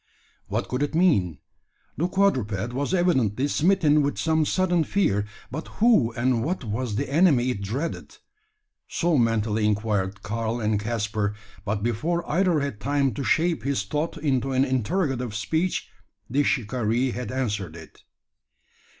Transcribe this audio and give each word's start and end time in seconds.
What 0.47 0.67
could 0.67 0.81
it 0.81 0.95
mean? 0.95 1.37
The 1.95 2.07
quadruped 2.07 2.73
was 2.73 2.91
evidently 2.91 3.47
smitten 3.47 4.01
with 4.01 4.17
some 4.17 4.45
sudden 4.47 4.83
fear; 4.83 5.27
but 5.51 5.67
who 5.77 6.11
and 6.13 6.43
what 6.43 6.63
was 6.63 6.95
the 6.95 7.07
enemy 7.07 7.51
it 7.51 7.61
dreaded? 7.61 8.17
So 8.87 9.15
mentally 9.15 9.63
inquired 9.63 10.23
Karl 10.23 10.59
and 10.59 10.79
Caspar; 10.79 11.35
but 11.65 11.83
before 11.83 12.27
either 12.27 12.61
had 12.61 12.79
time 12.79 13.13
to 13.13 13.23
shape 13.23 13.61
his 13.61 13.83
thought 13.83 14.17
into 14.17 14.53
an 14.53 14.65
interrogative 14.65 15.35
speech, 15.35 15.91
the 16.27 16.41
shikaree 16.41 17.11
had 17.11 17.31
answered 17.31 17.75
it. 17.75 18.01